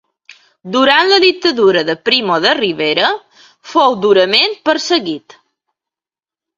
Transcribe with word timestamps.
Durant 0.75 1.09
la 1.11 1.19
Dictadura 1.23 1.83
de 1.91 1.97
Primo 2.09 2.39
de 2.47 2.55
Rivera 2.61 3.13
fou 3.75 3.97
durament 4.09 4.61
perseguit. 4.73 5.41